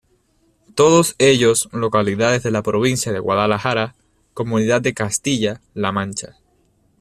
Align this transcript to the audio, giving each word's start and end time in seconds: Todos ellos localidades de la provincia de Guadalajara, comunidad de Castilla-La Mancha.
Todos 0.73 1.13
ellos 1.19 1.69
localidades 1.73 2.41
de 2.41 2.49
la 2.49 2.63
provincia 2.63 3.11
de 3.11 3.19
Guadalajara, 3.19 3.93
comunidad 4.33 4.81
de 4.81 4.95
Castilla-La 4.95 5.91
Mancha. 5.91 6.39